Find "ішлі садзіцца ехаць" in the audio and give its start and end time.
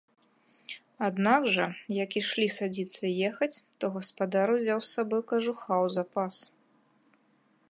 2.23-3.53